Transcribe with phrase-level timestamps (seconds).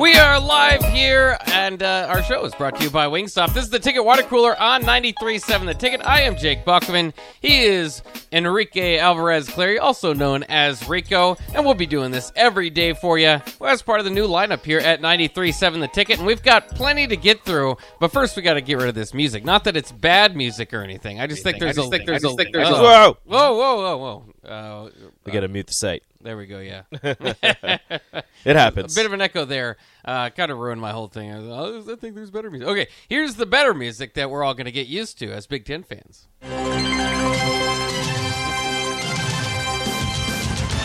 [0.00, 3.52] We are live here, and uh, our show is brought to you by Wingstop.
[3.52, 6.00] This is the Ticket Water Cooler on 93.7 The Ticket.
[6.06, 7.12] I am Jake Buckman.
[7.42, 12.70] He is Enrique Alvarez Clary, also known as Rico, and we'll be doing this every
[12.70, 16.16] day for you as part of the new lineup here at 93.7 The Ticket.
[16.16, 18.94] And we've got plenty to get through, but first we got to get rid of
[18.94, 19.44] this music.
[19.44, 21.20] Not that it's bad music or anything.
[21.20, 22.30] I just think there's a think there's a
[22.72, 23.18] Whoa!
[23.26, 24.48] whoa whoa whoa whoa.
[24.50, 24.90] Uh,
[25.26, 26.04] We gotta mute the site.
[26.20, 26.60] There we go.
[26.60, 26.82] Yeah.
[28.44, 28.96] It happens.
[28.96, 29.76] A bit of an echo there.
[30.02, 31.30] Uh, kind of ruined my whole thing.
[31.30, 32.68] I, was, oh, I think there's better music.
[32.68, 35.66] Okay, here's the better music that we're all going to get used to as Big
[35.66, 36.26] Ten fans.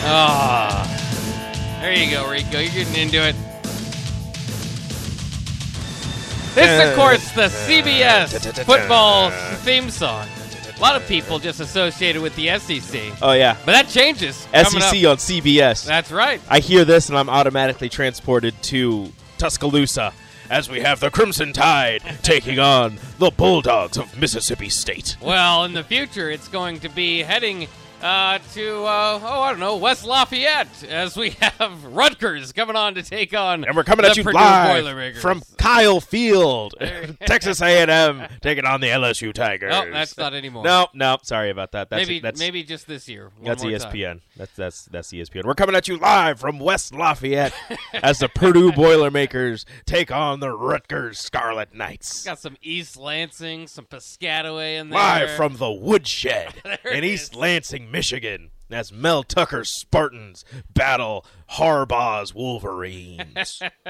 [0.08, 0.86] Ah,
[1.80, 2.58] there you go, Rico.
[2.58, 3.34] You're getting into it.
[6.54, 10.28] This, is, of course, the CBS football theme song.
[10.76, 14.36] A lot of people just associated with the SEC, oh yeah, but that changes.
[14.36, 15.86] SEC on CBS.
[15.86, 16.38] That's right.
[16.50, 20.12] I hear this and I'm automatically transported to Tuscaloosa
[20.50, 25.16] as we have the Crimson Tide taking on the Bulldogs of Mississippi State.
[25.22, 27.68] Well, in the future, it's going to be heading
[28.02, 32.94] uh, to, uh, oh, I don't know, West Lafayette as we have Rutgers coming on
[32.94, 36.74] to take on And we're coming the at you Purdue live from Kyle Field,
[37.20, 39.70] Texas A&M taking on the LSU Tigers.
[39.70, 40.64] No, that's not anymore.
[40.64, 41.90] No, no, sorry about that.
[41.90, 43.30] That's maybe that's, maybe just this year.
[43.42, 43.72] That's time.
[43.72, 44.20] ESPN.
[44.36, 45.44] That's that's that's ESPN.
[45.44, 47.54] We're coming at you live from West Lafayette
[47.94, 52.24] as the Purdue Boilermakers take on the Rutgers Scarlet Knights.
[52.24, 54.98] Got some East Lansing, some Piscataway in there.
[54.98, 56.54] Live from the Woodshed
[56.90, 57.38] in East is.
[57.38, 63.62] Lansing, Michigan, as Mel Tucker's Spartans battle Harbaugh's Wolverines.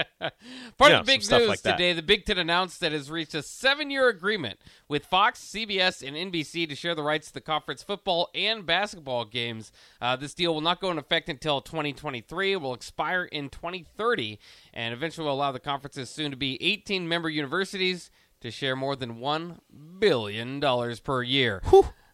[0.77, 3.11] Part Yeah, of the big news like today, the Big Ten announced that it has
[3.11, 4.59] reached a seven-year agreement
[4.89, 9.25] with Fox, CBS, and NBC to share the rights to the conference football and basketball
[9.25, 9.73] games.
[10.01, 12.53] Uh, this deal will not go into effect until 2023.
[12.53, 14.39] It will expire in 2030,
[14.75, 19.19] and eventually will allow the conferences soon to be 18-member universities to share more than
[19.19, 19.61] one
[19.99, 21.63] billion dollars per year.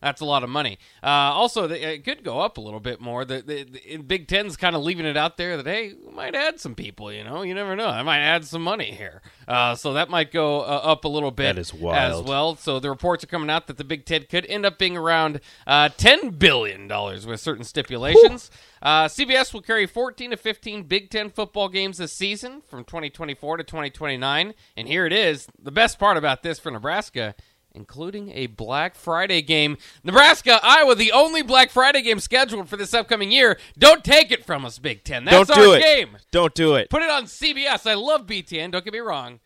[0.02, 0.78] That's a lot of money.
[1.02, 3.24] Uh, also, the, it could go up a little bit more.
[3.24, 6.34] The, the, the Big Ten's kind of leaving it out there that hey, we might
[6.34, 7.12] add some people.
[7.12, 7.86] You know, you never know.
[7.86, 11.30] I might add some money here, uh, so that might go uh, up a little
[11.30, 12.56] bit as well.
[12.56, 15.40] So the reports are coming out that the Big Ten could end up being around
[15.66, 18.50] uh, ten billion dollars with certain stipulations.
[18.82, 23.58] Uh, CBS will carry 14 to 15 Big Ten football games this season from 2024
[23.58, 24.54] to 2029.
[24.76, 25.46] And here it is.
[25.62, 27.36] The best part about this for Nebraska
[27.74, 29.76] including a Black Friday game.
[30.04, 33.58] Nebraska, Iowa, the only Black Friday game scheduled for this upcoming year.
[33.78, 35.24] Don't take it from us, Big Ten.
[35.24, 35.82] That's Don't do our it.
[35.82, 36.18] game.
[36.30, 36.90] Don't do it.
[36.90, 37.88] Put it on CBS.
[37.90, 38.70] I love BTN.
[38.72, 39.40] Don't get me wrong.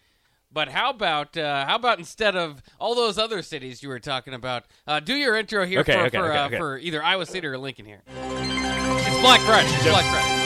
[0.53, 4.33] But how about uh, how about instead of all those other cities you were talking
[4.33, 7.27] about, uh, do your intro here Okay, for okay, for, okay, uh, for either Iowa
[7.27, 8.03] City or Lincoln here.
[8.07, 9.69] It's Black Friday.
[9.69, 10.46] It's Black Friday.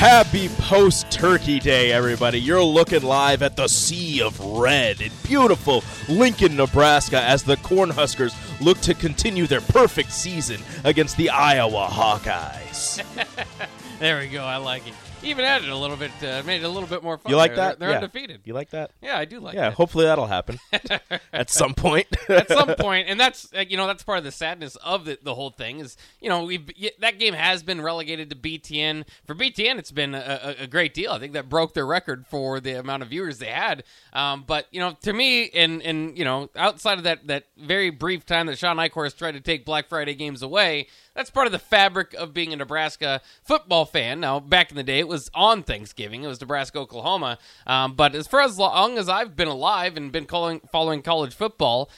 [0.00, 2.40] Happy post Turkey Day, everybody.
[2.40, 8.34] You're looking live at the Sea of Red in beautiful Lincoln, Nebraska, as the Cornhuskers
[8.62, 13.04] look to continue their perfect season against the Iowa Hawkeyes.
[13.98, 14.42] There we go.
[14.42, 14.94] I like it.
[15.22, 17.30] Even added a little bit, uh, made it a little bit more fun.
[17.30, 17.78] You like that?
[17.78, 17.96] They're, they're Yeah.
[18.04, 18.40] undefeated.
[18.44, 18.90] You like that?
[19.02, 19.60] Yeah, I do like that.
[19.60, 19.74] yeah, that.
[19.76, 20.58] hopefully that'll happen
[21.32, 22.06] at some point.
[22.28, 25.18] at some point, and that's uh, you know that's part of the sadness of the,
[25.22, 26.64] the whole thing is you know we
[27.00, 29.78] that game has been relegated to BTN for BTN.
[29.78, 31.12] It's been a, a, a great deal.
[31.12, 33.84] I think that broke their record for the amount of viewers they had.
[34.14, 37.90] Um, but you know, to me, and and you know, outside of that that very
[37.90, 41.52] brief time that Shawn Eichorst tried to take Black Friday games away, that's part of
[41.52, 44.20] the fabric of being a Nebraska football fan.
[44.20, 46.24] Now, back in the day, it was on Thanksgiving.
[46.24, 47.36] It was Nebraska, Oklahoma.
[47.66, 51.34] Um, but as far as long as I've been alive and been calling, following college
[51.34, 51.90] football,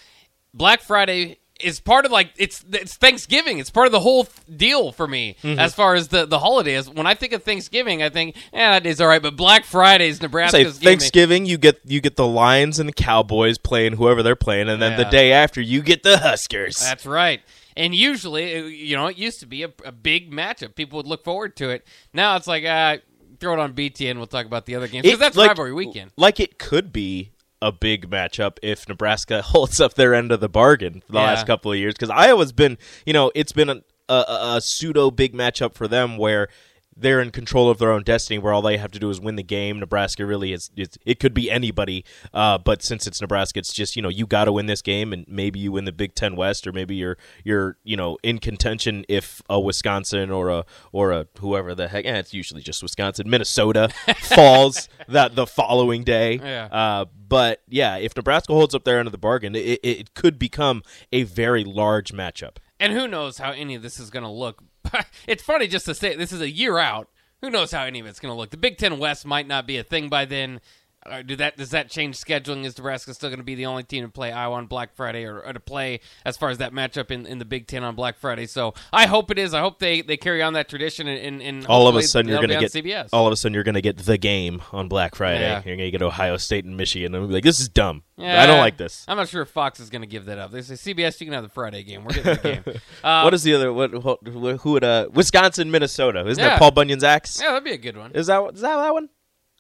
[0.52, 3.58] Black Friday is part of like it's it's Thanksgiving.
[3.58, 4.26] It's part of the whole
[4.56, 5.60] deal for me Mm-hmm.
[5.60, 6.90] as far as the the holiday holidays.
[6.90, 9.22] When I think of Thanksgiving, I think, yeah, that is all right.
[9.22, 10.88] But Black Friday is Nebraska's game.
[10.90, 14.82] Thanksgiving, you get you get the Lions and the Cowboys playing whoever they're playing, and
[14.82, 15.04] then Yeah.
[15.04, 16.78] the day after you get the Huskers.
[16.80, 17.42] That's right.
[17.76, 20.74] And usually, uh, you know, it used to be a, a big matchup.
[20.74, 21.86] People would look forward to it.
[22.12, 22.98] Now it's like, uh,
[23.40, 24.16] throw it on BTN.
[24.16, 26.12] We'll talk about the other games because that's like- rivalry weekend.
[26.16, 30.48] Like it could be a big matchup if Nebraska holds up their end of the
[30.48, 31.24] bargain for the Yeah.
[31.26, 32.76] last couple of years because Iowa's been,
[33.06, 34.24] you know, it's been a, a,
[34.56, 36.48] a pseudo big matchup for them where
[36.96, 39.36] they're in control of their own destiny, where all they have to do is win
[39.36, 39.80] the game.
[39.80, 40.70] Nebraska really is.
[40.76, 42.04] It's, it could be anybody,
[42.34, 45.12] uh, but since it's Nebraska, it's just you know you got to win this game,
[45.12, 48.38] and maybe you win the Big Ten West, or maybe you're you're you know in
[48.38, 52.04] contention if a Wisconsin or a or a whoever the heck.
[52.04, 53.88] Eh, it's usually just Wisconsin, Minnesota
[54.22, 56.40] falls that the following day.
[56.42, 56.66] Yeah.
[56.66, 60.14] Uh, but yeah, if Nebraska holds up their end of the bargain, it, it, it
[60.14, 62.56] could become a very large matchup.
[62.78, 64.62] And who knows how any of this is going to look.
[65.26, 67.08] it's funny just to say this is a year out.
[67.40, 68.50] Who knows how any of it's going to look?
[68.50, 70.60] The Big Ten West might not be a thing by then.
[71.04, 72.64] Uh, do that does that change scheduling?
[72.64, 75.24] Is Nebraska still going to be the only team to play Iowa on Black Friday,
[75.24, 77.94] or, or to play as far as that matchup in, in the Big Ten on
[77.94, 78.46] Black Friday?
[78.46, 79.52] So I hope it is.
[79.52, 82.38] I hope they, they carry on that tradition, and, and, all of a sudden you're
[82.38, 83.08] going to get CBS.
[83.12, 85.40] all of a sudden you're going to get the game on Black Friday.
[85.40, 85.62] Yeah.
[85.64, 88.02] You're going to get Ohio State and Michigan, and be like, this is dumb.
[88.16, 89.04] Yeah, I don't like this.
[89.08, 90.52] I'm not sure if Fox is going to give that up.
[90.52, 92.04] They say CBS, you can have the Friday game.
[92.04, 92.80] We're getting the game.
[93.02, 93.72] Uh, what is the other?
[93.72, 93.90] What?
[93.90, 94.84] Who, who would?
[94.84, 96.24] Uh, Wisconsin, Minnesota.
[96.26, 96.50] Isn't Yeah.
[96.50, 97.40] that Paul Bunyan's axe?
[97.40, 98.12] Yeah, that'd be a good one.
[98.12, 99.08] Is that is that that one,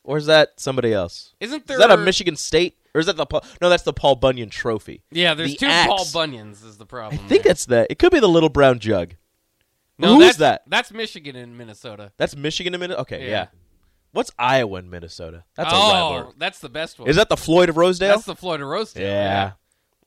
[0.04, 1.34] or is that somebody else?
[1.40, 1.76] Isn't there?
[1.76, 3.44] Is that a Michigan State, or is that the Paul?
[3.60, 5.02] No, that's the Paul Bunyan Trophy.
[5.10, 5.88] Yeah, there's The two axe.
[5.88, 6.64] Paul Bunyans.
[6.64, 7.20] Is the problem.
[7.24, 7.52] I think there.
[7.52, 7.88] it's that.
[7.90, 9.14] It could be the little brown jug.
[9.98, 10.62] no, who is that's, that?
[10.66, 12.12] That's Michigan and Minnesota.
[12.16, 13.02] That's Michigan and Minnesota.
[13.02, 13.30] Okay, Yeah.
[13.30, 13.46] yeah.
[14.12, 15.44] What's Iowa and Minnesota?
[15.56, 16.34] That's a oh, rivalry.
[16.36, 17.08] that's the best one.
[17.08, 18.10] Is that the Floyd of Rosedale?
[18.16, 19.02] That's the Floyd of Roasted.
[19.02, 19.44] yeah.
[19.44, 19.58] Well,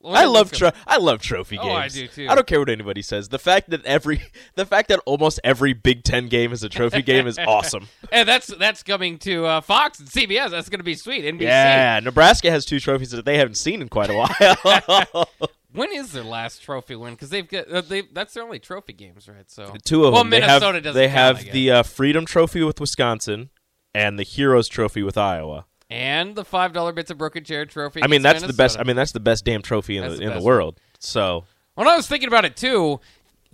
[0.06, 1.96] I love tro- I love trophy Oh, games.
[1.96, 2.26] I do, too.
[2.28, 3.28] I don't care what anybody says.
[3.28, 4.22] The fact that every
[4.54, 7.88] the fact that almost every Big Ten game is a trophy game is awesome.
[8.12, 10.50] And that's that's coming to uh, Fox and CBS.
[10.50, 11.24] That's going to be sweet.
[11.24, 11.42] NBC.
[11.42, 15.28] Yeah, Nebraska has two trophies that they haven't seen in quite a while.
[15.72, 17.12] When is their last trophy win?
[17.14, 19.50] Because they've got uh, they that's their only trophy games, right?
[19.50, 20.30] So the two of well, them.
[20.30, 23.50] Minnesota they have, doesn't They count, have the uh, Freedom Trophy with Wisconsin
[23.94, 25.66] and the Heroes Trophy with Iowa.
[25.90, 28.02] And the five dollar bits of broken chair trophy.
[28.02, 28.78] I mean, that's the best.
[28.78, 30.80] I mean, that's the best damn trophy in That's the, the in the world.
[30.98, 31.44] So
[31.74, 33.00] when I was thinking about it too,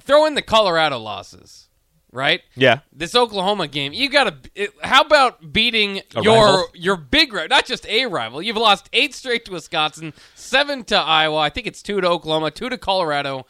[0.01, 1.69] throw in the Colorado losses,
[2.13, 2.41] right?
[2.55, 4.73] yeah, this Oklahoma game, you got to.
[4.83, 6.69] How about beating A your rival?
[6.75, 8.41] your big rival, not just a rival?
[8.41, 11.39] You've lost eight straight to Wisconsin, seven to Iowa.
[11.39, 13.47] I think it's two to Oklahoma, two to Colorado.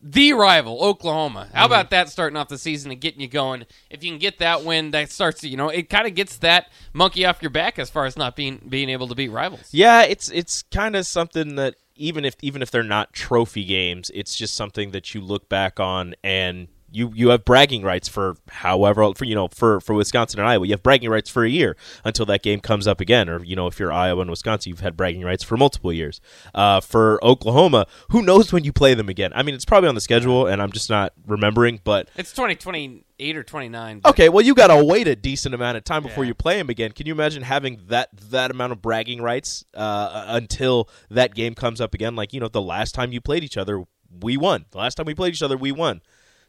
[0.00, 1.48] The rival, Oklahoma.
[1.52, 1.72] How Mm-hmm.
[1.72, 3.66] about that starting off the season and getting you going?
[3.90, 5.40] If you can get that win, that starts.
[5.40, 8.16] to, You know, it kind of gets that monkey off your back as far as
[8.16, 9.68] not being being able to beat rivals.
[9.72, 14.10] Yeah, it's it's kind of something that even if even if they're not trophy games,
[14.14, 18.36] it's just something that you look back on and you you have bragging rights for
[18.48, 21.48] however for you know for for Wisconsin and Iowa, you have bragging rights for a
[21.48, 24.70] year until that game comes up again, or you know if you're Iowa and Wisconsin,
[24.70, 26.20] you've had bragging rights for multiple years.
[26.54, 29.32] Uh, for Oklahoma, who knows when you play them again?
[29.34, 32.08] I mean, it's probably on the schedule, and I'm just not remembering, but.
[32.16, 34.00] It's twenty twenty eight or twenty nine.
[34.04, 36.28] Okay, well, you got to wait a decent amount of time before Yeah.
[36.28, 36.92] you play them again.
[36.92, 41.80] Can you imagine having that that amount of bragging rights uh, until that game comes
[41.80, 42.14] up again?
[42.16, 43.84] Like you know, the last time you played each other,
[44.20, 44.66] we won.
[44.70, 46.00] The last time we played each other, we won.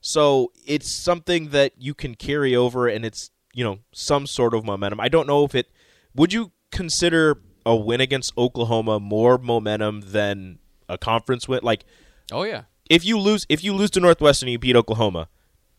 [0.01, 4.63] So it's something that you can carry over, and it's you know some sort of
[4.63, 4.99] momentum.
[4.99, 5.67] I don't know if it.
[6.15, 11.59] Would you consider a win against Oklahoma more momentum than a conference win?
[11.63, 11.83] Like
[12.31, 12.63] Oh yeah.
[12.89, 15.27] if you lose if you lose to Northwestern and you beat Oklahoma,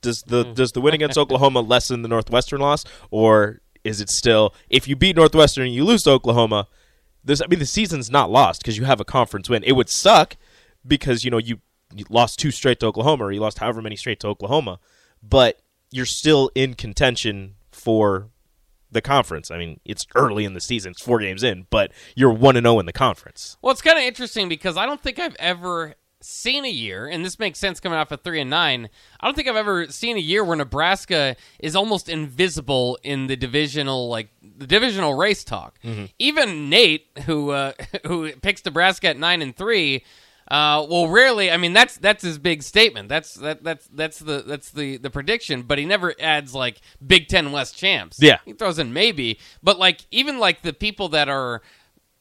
[0.01, 0.55] does the Mm.
[0.55, 4.97] does the win against Oklahoma lessen the Northwestern loss, or is it still if you
[4.97, 6.67] beat Northwestern and you lose to Oklahoma?
[7.25, 9.63] This I mean the season's not lost because you have a conference win.
[9.65, 10.37] It would suck
[10.87, 11.61] because you know you
[12.09, 14.79] lost two straight to Oklahoma or you lost however many straight to Oklahoma,
[15.23, 18.29] but you're still in contention for
[18.91, 19.51] the conference.
[19.51, 22.65] I mean, it's early in the season; it's four games in, but you're one and
[22.65, 23.57] zero in the conference.
[23.63, 27.25] Well, it's kind of interesting because I don't think I've ever seen a year, and
[27.25, 28.89] this makes sense coming off of three and nine.
[29.21, 33.37] I don't think I've ever seen a year where Nebraska is almost invisible in the
[33.37, 35.79] divisional, like the divisional race talk.
[36.19, 37.73] Even Nate, who uh,
[38.07, 40.05] who picks Nebraska at nine and three.
[40.51, 41.51] Uh, well, rarely.
[41.51, 43.09] I mean, that's that's his big statement.
[43.09, 45.63] That's that that's that's the that's the the prediction.
[45.63, 48.17] But he never adds like Big Ten West champs.
[48.21, 48.39] Yeah.
[48.45, 49.39] he throws in maybe.
[49.63, 51.61] But like even like the people that are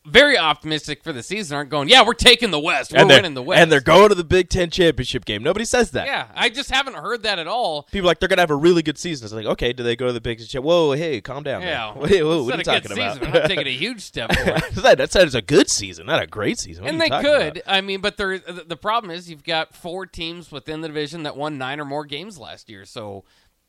[0.07, 2.93] very optimistic for the season aren't going, yeah, we're taking the West.
[2.93, 3.61] We're winning the West.
[3.61, 5.43] and they're going to the Big Ten championship game.
[5.43, 6.07] Nobody says that.
[6.07, 7.83] Yeah, I just haven't heard that at all.
[7.83, 9.25] people are like they're gonna have a really good season.
[9.25, 10.63] It's like, okay, do they go to the Big Ten?
[10.63, 11.61] Whoa, hey, calm down.
[11.61, 13.17] Yeah, Wait, whoa, what are you a talking good about?
[13.17, 13.33] Season.
[13.33, 14.63] Not taking a huge step forward.
[14.75, 16.83] that, that said, it's a good season, not a great season.
[16.83, 17.57] What and they could.
[17.57, 17.63] about?
[17.67, 21.57] I mean, but the problem is you've got four teams within the division that won
[21.57, 22.85] nine or more games last year.
[22.85, 23.25] So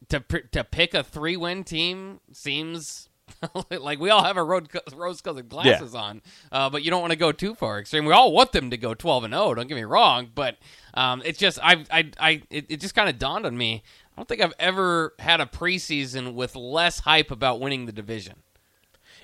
[0.08, 0.20] to
[0.52, 3.08] to pick a three win team seems.
[3.70, 7.12] like we all have our road rose colored glasses on, uh, but you don't want
[7.12, 8.04] to go too far extreme.
[8.04, 9.54] We all want them to go twelve and zero.
[9.54, 10.56] Don't get me wrong, but
[10.94, 13.82] um, it's just I I I it, it just kind of dawned on me.
[14.12, 18.34] I don't think I've ever had a preseason with less hype about winning the division.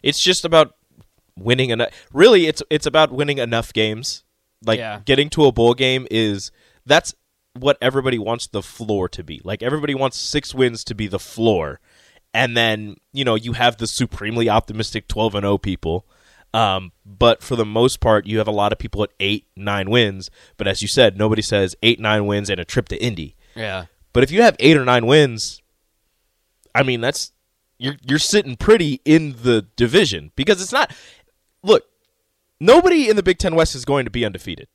[0.03, 0.75] It's just about
[1.37, 1.91] winning enough.
[2.13, 4.23] Really, it's it's about winning enough games.
[4.65, 5.01] Like Yeah.
[5.05, 6.51] getting to a bowl game is
[6.87, 7.15] that's
[7.55, 9.41] what everybody wants the floor to be.
[9.45, 11.81] Like everybody wants six wins to be the floor,
[12.35, 16.07] and then you know you have the supremely optimistic twelve and zero people.
[16.53, 19.91] Um, but for the most part, you have a lot of people at eight, nine
[19.91, 20.31] wins.
[20.57, 23.35] But as you said, nobody says eight, nine wins and a trip to Indy.
[23.57, 23.87] Yeah.
[24.13, 25.63] But if you have eight or nine wins,
[26.75, 27.33] I mean that's
[27.79, 30.95] you're you're sitting pretty in the division because it's not.
[31.63, 31.85] Look,
[32.61, 34.69] nobody in the Big Ten West is going to be undefeated.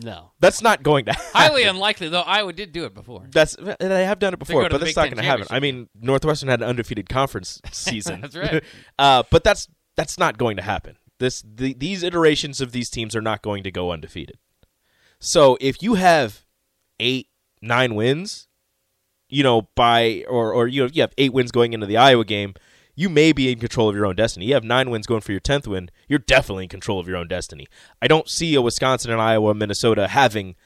[0.00, 0.30] No.
[0.38, 1.30] That's not going to happen.
[1.32, 2.20] Highly unlikely, though.
[2.20, 3.26] Iowa did do it before.
[3.30, 5.46] That's they have done it before, but that's Big not Ten going to happen.
[5.50, 8.20] I mean, Northwestern had an undefeated conference season.
[8.20, 8.62] That's right.
[8.98, 10.96] uh, but that's that's not going to happen.
[11.18, 14.38] This the, these iterations of these teams are not going to go undefeated.
[15.18, 16.44] So if you have
[17.00, 17.26] eight,
[17.60, 18.46] nine wins,
[19.28, 22.24] you know, by or or you know, you have eight wins going into the Iowa
[22.24, 22.54] game,
[22.98, 24.46] you may be in control of your own destiny.
[24.46, 27.16] You have nine wins going for your tenth win, you're definitely in control of your
[27.16, 27.68] own destiny.
[28.02, 30.56] I don't see a Wisconsin and Iowa, Minnesota having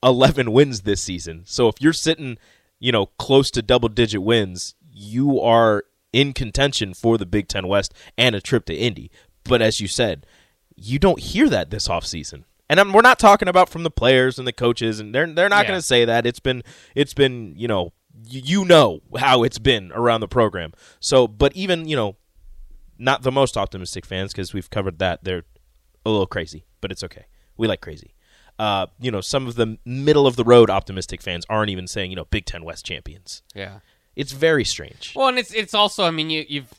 [0.00, 1.42] eleven wins this season.
[1.46, 2.38] So if you're sitting,
[2.78, 5.82] you know, close to double digit wins, you are
[6.12, 9.10] in contention for the Big Ten West and a trip to Indy.
[9.42, 10.26] But as you said,
[10.76, 12.44] you don't hear that this offseason.
[12.68, 15.48] And I'm, we're not talking about from the players and the coaches, and they're they're
[15.48, 15.70] not Yeah.
[15.70, 16.24] going to say that.
[16.24, 16.62] It's been
[16.94, 17.92] it's been you know
[18.26, 20.72] you know how it's been around the program.
[21.00, 22.16] So, but even you know,
[22.98, 25.24] not the most optimistic fans because we've covered that.
[25.24, 25.44] They're
[26.04, 27.26] a little crazy, but it's okay.
[27.56, 28.14] We like crazy.
[28.58, 32.10] Uh, you know, some of the middle of the road optimistic fans aren't even saying
[32.10, 33.42] you know Big Ten West champions.
[33.54, 33.80] Yeah.
[34.16, 35.14] It's very strange.
[35.16, 36.74] Well, and it's it's also, I mean, you, you've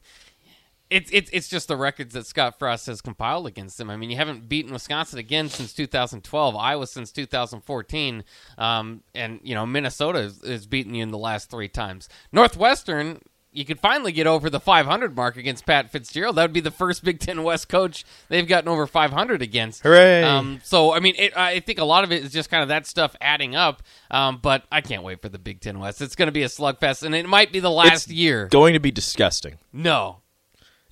[0.91, 3.89] it's it's it's just the records that Scott Frost has compiled against them.
[3.89, 8.23] I mean, you haven't beaten Wisconsin again since 2012, Iowa since 2014,
[8.57, 12.09] um, and you know Minnesota has, has beaten you in the last three times.
[12.31, 13.19] Northwestern.
[13.53, 16.37] You could finally get over the 500 mark against Pat Fitzgerald.
[16.37, 19.83] That would be the first Big Ten West coach they've gotten over 500 against.
[19.83, 20.23] Hooray.
[20.23, 22.69] Um, so, I mean, it, I think a lot of it is just kind of
[22.69, 23.83] that stuff adding up.
[24.09, 26.01] Um, but I can't wait for the Big Ten West.
[26.01, 28.47] It's going to be a slugfest, and it might be the last It's year.
[28.47, 29.57] going to be disgusting.
[29.73, 30.20] No,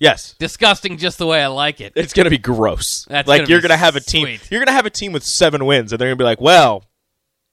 [0.00, 1.92] Yes, disgusting, just the way I like it.
[1.94, 3.04] it's going to be gross.
[3.06, 4.24] That's like gonna you're going to have a team.
[4.24, 4.50] sweet.
[4.50, 6.40] You're going to have a team with seven wins, and they're going to be like,
[6.40, 6.84] well,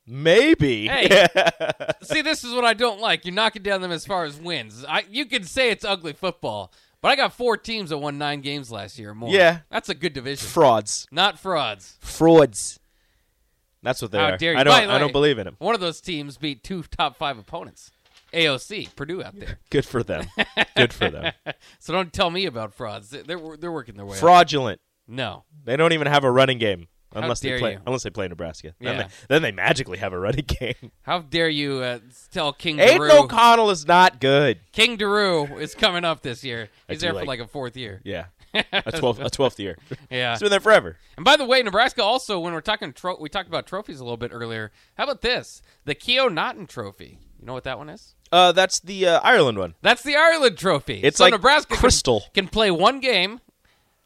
[0.05, 0.87] maybe.
[0.87, 1.27] Hey,
[2.01, 3.25] see, this is what I don't like.
[3.25, 4.85] You're knocking down them as far as wins.
[4.87, 8.39] I, you could say it's ugly football, but I got four teams that won nine
[8.41, 9.29] games last year or more.
[9.29, 9.59] Yeah.
[9.69, 10.47] that's a good division.
[10.47, 11.05] Frauds.
[11.11, 11.97] Not frauds.
[11.99, 12.79] Frauds.
[13.83, 14.37] That's what they How are.
[14.37, 14.59] dare you?
[14.59, 14.73] I don't.
[14.73, 15.55] the I way, don't believe in them.
[15.59, 17.91] One of those teams beat two top five opponents.
[18.33, 19.59] AOC, Purdue out there.
[19.69, 20.27] Good for them.
[20.75, 21.33] Good for them.
[21.79, 23.09] So don't tell me about frauds.
[23.09, 24.17] They're they're, working their way.
[24.17, 24.81] Fraudulent.
[25.07, 25.45] No.
[25.63, 27.79] They don't even have a running game unless they play you.
[27.85, 28.73] unless they play Nebraska.
[28.79, 29.03] Then, Yeah.
[29.03, 30.91] they, then they magically have a running game.
[31.03, 31.99] How dare you uh,
[32.31, 33.23] tell King Aiden Daru?
[33.23, 34.59] O'Connell is not good.
[34.73, 36.69] King Daru is coming up this year.
[36.89, 38.01] He's there for like- like a fourth year.
[38.03, 39.77] Yeah, a twelfth a twelfth year.
[40.11, 40.31] Yeah.
[40.33, 40.97] He's been there forever.
[41.15, 44.03] And by the way, Nebraska also, when we're talking, tro- we talked about trophies a
[44.03, 44.71] little bit earlier.
[44.97, 45.61] How about this?
[45.85, 47.19] The Keough-Naughton Trophy.
[47.39, 48.15] You know what that one is?
[48.31, 49.75] Uh, that's the uh, Ireland one.
[49.81, 51.01] That's the Ireland Trophy.
[51.03, 52.23] It's so like Nebraska can- crystal.
[52.33, 53.39] Can, play one game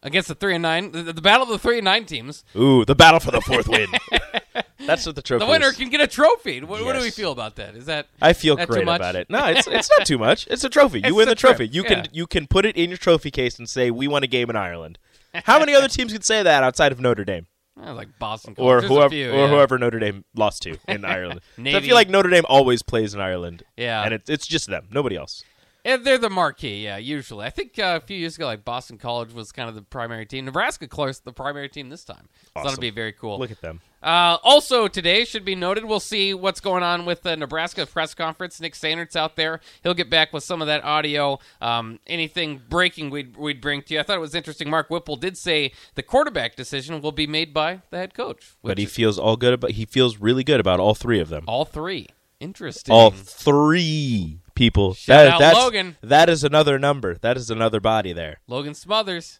[0.03, 2.43] against the three and nine, the, the battle of the three and nine teams.
[2.55, 3.87] Ooh, the battle for the fourth win.
[4.85, 5.45] that's what the trophy.
[5.45, 5.77] The winner is.
[5.77, 6.61] can get a trophy.
[6.61, 7.75] What, what do we feel about that?
[7.75, 9.29] Is that I feel that great about it.
[9.29, 10.47] No, it's it's not too much.
[10.49, 10.99] It's a trophy.
[11.03, 11.67] You It's win the trophy.
[11.67, 11.87] trip, You yeah.
[12.03, 14.49] can you can put it in your trophy case and say we won a game
[14.49, 14.97] in Ireland.
[15.45, 17.47] How many other teams could say that outside of Notre Dame
[17.79, 18.81] Uh, like Boston or College.
[18.81, 19.47] There's a whoever few, or yeah.
[19.47, 21.41] whoever Notre Dame lost to in Ireland?
[21.55, 21.87] So I Navy.
[21.87, 23.63] feel like Notre Dame always plays in Ireland.
[23.77, 24.03] Yeah.
[24.03, 25.43] and it's it's just them, nobody else.
[25.85, 27.43] Yeah, they're the marquee, yeah, usually.
[27.45, 30.27] I think uh, a few years ago, like Boston College was kind of the primary
[30.27, 30.45] team.
[30.45, 32.27] Nebraska, course, the primary team this time.
[32.43, 32.81] So that'll Awesome.
[32.81, 33.39] be very cool.
[33.39, 33.81] Look at them.
[34.03, 35.85] Uh, also today should be noted.
[35.85, 38.59] We'll see what's going on with the Nebraska press conference.
[38.59, 39.59] Nick Sanders out there.
[39.83, 41.39] He'll get back with some of that audio.
[41.61, 43.99] Um, anything breaking, we'd we'd bring to you.
[43.99, 44.69] I thought it was interesting.
[44.69, 48.55] Mark Whipple did say the quarterback decision will be made by the head coach.
[48.63, 49.71] But he feels all good about.
[49.71, 51.43] He feels really good about all three of them.
[51.47, 52.07] all three.
[52.39, 52.91] Interesting.
[52.91, 54.95] All three people.
[54.95, 55.97] Shout That- out that's, Logan.
[56.01, 57.15] That is another number.
[57.15, 58.39] That is another body there.
[58.47, 59.39] Logan Smothers.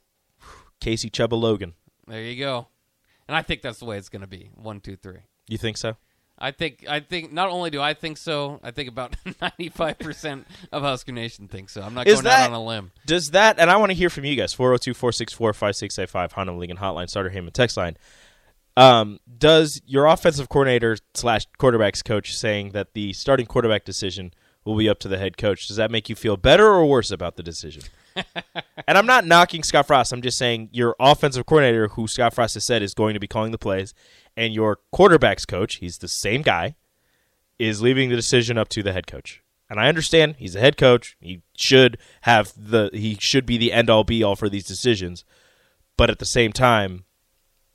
[0.80, 1.74] Casey Chubba Logan.
[2.08, 2.68] There you go.
[3.28, 4.50] And I think that's the way it's going to be.
[4.56, 5.20] One, two, three.
[5.48, 5.98] You think so?
[6.44, 10.00] I think I think not only do I think so, I think about ninety five
[10.00, 11.82] percent of Husker Nation thinks so.
[11.84, 12.92] I'm not Is going that- out on a limb.
[13.06, 16.72] Does that, and I want to hear from you guys, 402 464 5685, Honda League
[16.72, 17.96] and Hotline, Starter Heyman text line.
[18.78, 24.34] Um, does your offensive coordinator slash quarterbacks coach saying that the starting quarterback decision
[24.66, 27.12] will be up to the head coach, does that make you feel better or worse
[27.12, 27.84] about the decision?
[28.88, 30.12] and I'm not knocking Scott Frost.
[30.12, 33.28] I'm just saying your offensive coordinator, who Scott Frost has said is going to be
[33.28, 33.94] calling the plays,
[34.38, 36.76] and your quarterbacks coach, he's the same guy,
[37.58, 39.42] is leaving the decision up to the head coach.
[39.70, 41.16] And I understand he's a head coach.
[41.22, 45.24] He should have the he should be the end all be all for these decisions.
[45.96, 47.06] But at the same time,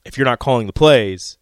[0.05, 1.39] if you're not calling the plays,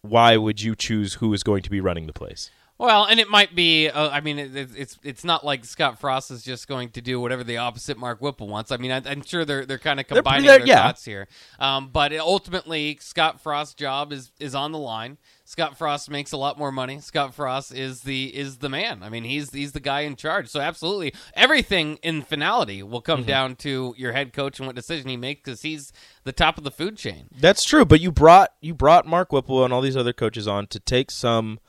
[0.00, 2.50] why would you choose who is going to be running the plays?
[2.82, 3.88] Well, and it might be.
[3.88, 7.20] Uh, I mean, it, it's it's not like Scott Frost is just going to do
[7.20, 8.72] whatever the opposite Mark Whipple wants.
[8.72, 10.82] I mean, I, I'm sure they're they're kind of They're- combining they're- their yeah.
[10.82, 11.28] thoughts here.
[11.60, 15.18] Um, but ultimately, Scott Frost's job is is on the line.
[15.44, 16.98] Scott Frost makes a lot more money.
[16.98, 19.04] Scott Frost is the is the man.
[19.04, 20.48] I mean, he's he's the guy in charge.
[20.48, 25.08] So absolutely, everything in finality will come down to your head coach and what decision
[25.08, 25.92] he makes because he's
[26.24, 27.28] the top of the food chain.
[27.38, 30.66] That's true, but you brought you brought Mark Whipple and all these other coaches on
[30.66, 31.60] to take some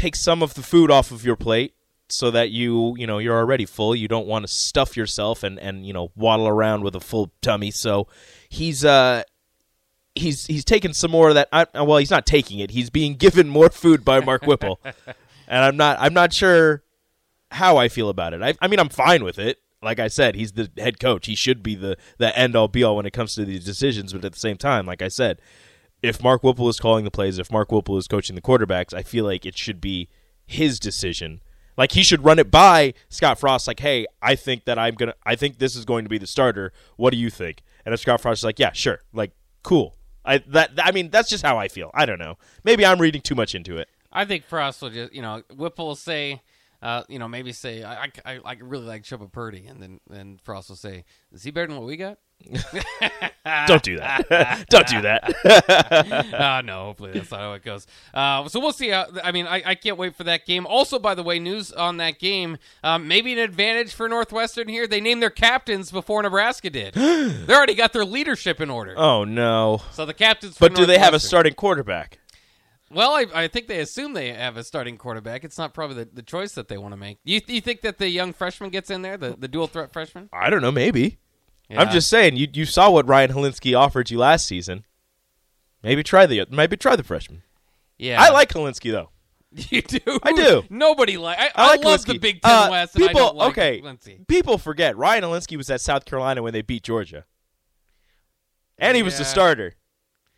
[0.00, 1.74] take some of the food off of your plate
[2.08, 3.94] so that you you know you're already full.
[3.94, 7.32] You don't want to stuff yourself and and you know waddle around with a full
[7.42, 7.70] tummy.
[7.70, 8.08] So
[8.48, 9.22] he's uh
[10.14, 11.48] he's he's taking some more of that.
[11.52, 12.70] I, well, he's not taking it.
[12.70, 16.82] He's being given more food by Mark Whipple, and I'm not I'm not sure
[17.50, 18.42] how I feel about it.
[18.42, 19.58] I, I mean, I'm fine with it.
[19.82, 21.26] Like I said, he's the head coach.
[21.26, 24.12] He should be the the end all be all when it comes to these decisions.
[24.12, 25.40] But at the same time, like I said,
[26.02, 29.02] if Mark Whipple is calling the plays, if Mark Whipple is coaching the quarterbacks, I
[29.02, 30.08] feel like it should be
[30.46, 31.40] his decision.
[31.76, 33.66] Like he should run it by Scott Frost.
[33.66, 35.14] Like, hey, I think that I'm gonna.
[35.24, 36.72] I think this is going to be the starter.
[36.96, 37.62] What do you think?
[37.84, 39.96] And if Scott Frost is like, yeah, sure, like, cool.
[40.24, 41.90] I that I mean, that's just how I feel.
[41.94, 42.36] I don't know.
[42.64, 43.88] Maybe I'm reading too much into it.
[44.12, 46.42] I think Frost will just, you know, Whipple will say,
[46.82, 50.38] uh, you know, maybe say, I, I, I, really like Chubba Purdy, and then then
[50.42, 52.18] Frost will say, is he better than what we got?
[53.66, 54.66] Don't do that.
[54.70, 56.34] don't do that.
[56.34, 57.86] uh, no, hopefully that's not how it goes.
[58.12, 58.88] Uh, so we'll see.
[58.90, 60.66] How, I mean, I, I can't wait for that game.
[60.66, 64.86] Also, by the way, news on that game, um, maybe an advantage for Northwestern here.
[64.86, 66.94] They named their captains before Nebraska did.
[66.94, 68.94] they already got their leadership in order.
[68.96, 69.82] oh no.
[69.92, 70.58] So the captains.
[70.58, 72.18] But do they have a starting quarterback?
[72.92, 75.44] Well, I, I think they assume they have a starting quarterback.
[75.44, 77.18] It's not probably the, the choice that they want to make.
[77.22, 80.28] You, you think that the young freshman gets in there, the, the dual threat freshman?
[80.32, 80.72] I don't know.
[80.72, 81.19] Maybe.
[81.70, 81.80] Yeah.
[81.80, 82.36] I'm just saying.
[82.36, 84.84] You you saw what Ryan Hilinski offered you last season.
[85.82, 87.42] Maybe try the maybe try the freshman.
[87.98, 89.10] Yeah, I like Hilinski though.
[89.52, 89.98] you do.
[90.22, 90.62] I do.
[90.70, 91.38] Nobody like.
[91.38, 92.94] I, I, I, like love the Big Ten Uh, West.
[92.94, 93.82] And people I don't like okay.
[94.28, 97.24] People forget Ryan Hilinski was at South Carolina when they beat Georgia,
[98.78, 99.74] and he was the starter.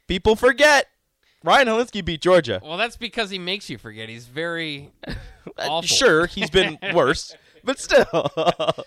[0.08, 0.86] People forget
[1.44, 2.60] Ryan Hilinski beat Georgia.
[2.62, 4.08] Well, that's because he makes you forget.
[4.08, 4.90] He's very
[5.58, 5.82] awful.
[5.82, 8.30] Sure, he's been worse, but still.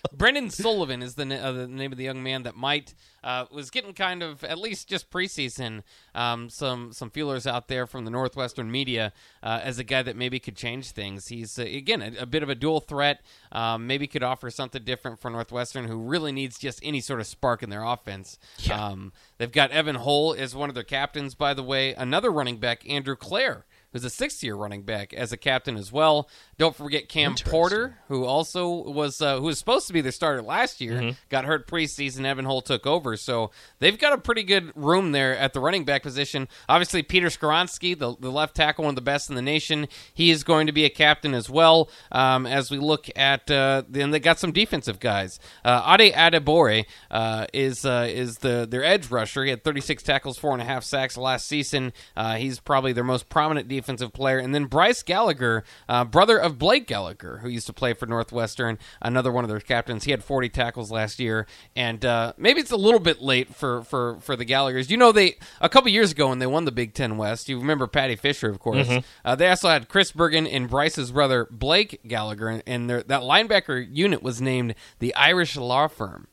[0.12, 3.70] Brendan Sullivan is the, uh, the name of the young man that might uh, was
[3.70, 5.82] getting kind of at least just preseason
[6.14, 9.12] um, some some feelers out there from the Northwestern media
[9.42, 11.28] uh, as a guy that maybe could change things.
[11.28, 13.20] He's uh, again a, a bit of a dual threat.
[13.52, 17.26] Um, maybe could offer something different for Northwestern, who really needs just any sort of
[17.26, 18.38] spark in their offense.
[18.70, 21.94] Um, they've got Evan Hull as one of their captains, by the way.
[21.94, 23.64] Another running back, Andrew Clair
[23.96, 26.28] who's a sixth year running back as a captain as well.
[26.58, 30.42] Don't forget Cam Porter, who also was uh, who was supposed to be the starter
[30.42, 32.26] last year, got hurt preseason.
[32.26, 35.84] Evan Hull took over, so they've got a pretty good room there at the running
[35.84, 36.46] back position.
[36.68, 40.30] Obviously, Peter Skoronski, the, the left tackle, one of the best in the nation, he
[40.30, 41.88] is going to be a captain as well.
[42.12, 45.38] Um, as we look at uh, then they got some defensive guys.
[45.64, 49.44] Uh, Ade Adebawore uh, is uh, is the their edge rusher.
[49.44, 51.92] He had 36 tackles, four and a half sacks last season.
[52.16, 54.38] Uh, he's probably their most prominent defensive player.
[54.38, 58.78] And then Bryce Gallagher, uh, brother of Blake Gallagher, who used to play for Northwestern,
[59.00, 60.04] another one of their captains.
[60.04, 61.46] He had 40 tackles last year,
[61.76, 64.90] and uh, maybe it's a little bit late for for for the Gallaghers.
[64.90, 67.48] You know, they a couple years ago when they won the Big Ten West.
[67.48, 68.88] You remember Paddy Fisher, of course.
[69.24, 73.22] Uh, they also had Chris Bergin and Bryce's brother Blake Gallagher, and, and their, that
[73.22, 76.26] linebacker unit was named the Irish Law Firm.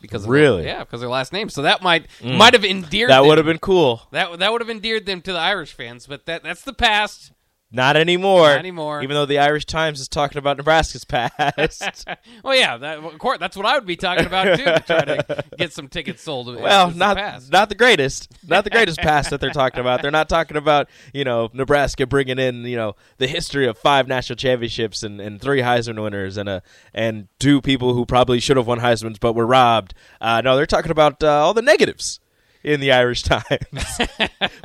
[0.00, 0.62] Because of Really?
[0.62, 1.48] their, yeah, because their last name.
[1.48, 2.36] So that might mm.
[2.36, 4.02] might have endeared that would have been cool.
[4.12, 7.32] That that would have endeared them to the Irish fans, but that that's the past.
[7.72, 8.48] Not anymore.
[8.48, 9.02] Not anymore.
[9.02, 12.06] Even though the Irish Times is talking about Nebraska's past.
[12.42, 14.64] Well, yeah, that, of course, that's what I would be talking about too.
[14.64, 16.46] To try to get some tickets sold.
[16.60, 20.02] well, It's the not not the greatest, not the greatest past that they're talking about.
[20.02, 24.08] They're not talking about you know Nebraska bringing in you know the history of five
[24.08, 26.62] national championships and, and three Heisman winners and a
[26.94, 29.94] and two people who probably should have won Heisman's but were robbed.
[30.20, 32.20] Uh, no, they're talking about uh, all the negatives
[32.64, 33.98] in the Irish Times,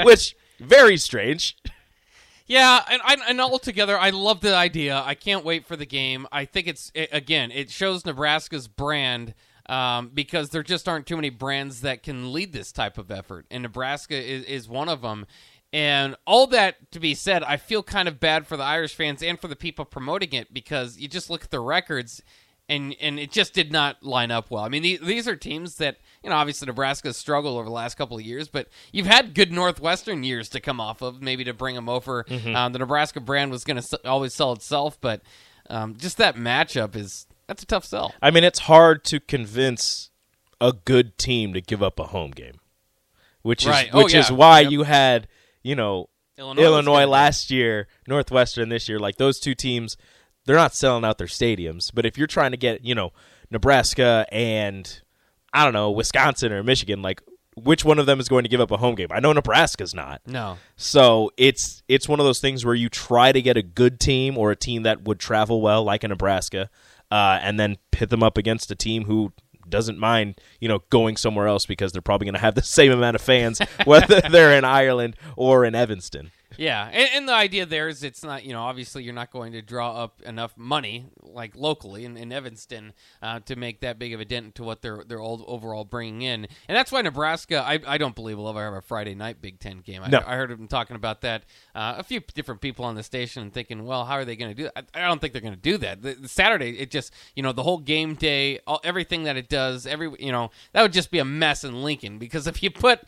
[0.03, 1.57] which very strange.
[2.47, 5.01] Yeah, and, and altogether, I love the idea.
[5.03, 6.27] I can't wait for the game.
[6.31, 9.33] I think it's it, again, it shows Nebraska's brand
[9.67, 13.47] um, because there just aren't too many brands that can lead this type of effort,
[13.49, 15.25] and Nebraska is, is one of them.
[15.73, 19.21] And all that to be said, I feel kind of bad for the Irish fans
[19.21, 22.21] and for the people promoting it because you just look at the records
[22.67, 24.63] and and it just did not line up well.
[24.63, 27.95] I mean, these, these are teams that you know obviously Nebraska's struggled over the last
[27.95, 31.53] couple of years, but you've had good Northwestern years to come off of, maybe to
[31.53, 32.25] bring them over.
[32.55, 35.21] Um, the Nebraska brand was going to always sell itself, but
[35.69, 38.13] um, just that matchup is that's a tough sell.
[38.21, 40.09] I mean, it's hard to convince
[40.59, 42.59] a good team to give up a home game,
[43.43, 43.89] which is Right.
[43.93, 44.71] Oh, which is why Yep.
[44.71, 45.27] you had
[45.61, 48.97] you know Illinois, Illinois last year, Northwestern this year.
[48.99, 49.95] Like those two teams,
[50.45, 51.91] they're not selling out their stadiums.
[51.93, 53.11] But if you're trying to get, you know,
[53.51, 55.01] Nebraska and
[55.53, 57.21] I don't know, Wisconsin or Michigan, like
[57.55, 59.07] which one of them is going to give up a home game?
[59.11, 60.21] I know Nebraska's not.
[60.25, 60.57] No.
[60.75, 64.37] So it's it's one of those things where you try to get a good team
[64.37, 66.69] or a team that would travel well, like a Nebraska,
[67.11, 69.31] uh, and then pit them up against a team who
[69.67, 72.91] doesn't mind, you know, going somewhere else because they're probably going to have the same
[72.91, 76.31] amount of fans whether they're in Ireland or in Evanston.
[76.57, 79.53] Yeah, and, and the idea there is it's not you know obviously you're not going
[79.53, 84.13] to draw up enough money like locally in, in Evanston uh, to make that big
[84.13, 87.63] of a dent to what they're they're all overall bringing in, and that's why Nebraska
[87.65, 90.01] I, I don't believe will ever have a Friday night Big Ten game.
[90.03, 90.21] I, No.
[90.25, 93.53] I heard them talking about that uh, a few different people on the station and
[93.53, 94.85] thinking, well, how are they going to do that?
[94.93, 96.01] I, I don't think they're going to do that.
[96.01, 99.49] The, the Saturday it just you know the whole game day, all, everything that it
[99.49, 102.71] does, every you know that would just be a mess in Lincoln because if you
[102.71, 103.01] put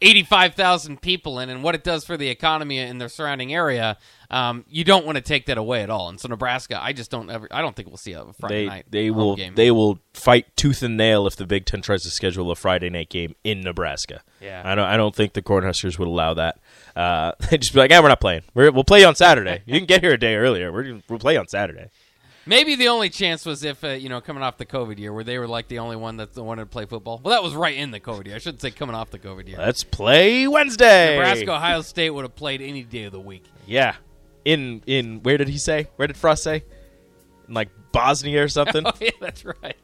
[0.00, 3.98] 85,000 people in and what it does for the economy in their surrounding area,
[4.30, 6.08] um, you don't want to take that away at all.
[6.08, 8.66] And so Nebraska, I just don't ever I don't think we'll see a Friday They
[8.66, 9.54] night they home will game.
[9.54, 12.90] they will fight tooth and nail if the Big Ten tries to schedule a Friday
[12.90, 14.22] night game in Nebraska.
[14.40, 14.62] Yeah.
[14.64, 16.58] I don't I don't think the Cornhuskers would allow that.
[16.94, 18.42] Uh, they'd just be like, "Yeah, we're not playing.
[18.54, 19.62] We're, we'll play on Saturday.
[19.66, 20.72] you can get here a day earlier.
[20.72, 21.90] We're we'll play on Saturday."
[22.48, 25.22] Maybe the only chance was if uh, you know coming off the COVID year where
[25.22, 27.20] they were like the only one that wanted to play football.
[27.22, 28.36] Well, that was right in the COVID year.
[28.36, 29.58] I shouldn't say coming off the COVID year.
[29.58, 31.16] Let's play Wednesday.
[31.16, 33.44] Nebraska Ohio State would have played any day of the week.
[33.66, 33.96] Yeah.
[34.46, 35.88] In in where did he say?
[35.96, 36.64] Where did Frost say?
[37.48, 38.82] In like Bosnia or something?
[38.86, 39.76] Oh yeah, that's right.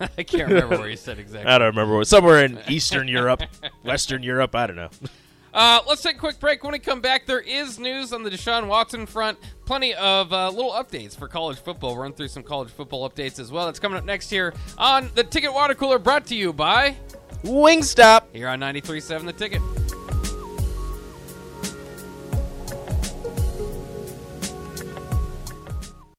[0.00, 1.50] I can't remember where he said exactly.
[1.50, 2.04] I don't remember.
[2.04, 3.42] Somewhere in Eastern Europe,
[3.82, 4.54] Western Europe.
[4.54, 4.90] I don't know.
[5.52, 6.62] Uh, let's take a quick break.
[6.62, 9.38] When we come back, there is news on the Deshaun Watson front.
[9.64, 11.90] Plenty of uh, little updates for college football.
[11.94, 13.66] We'll run through some college football updates as well.
[13.66, 16.96] That's coming up next here on the Ticket Water Cooler, brought to you by
[17.44, 18.24] Wingstop.
[18.32, 19.62] here on 93.7 The Ticket.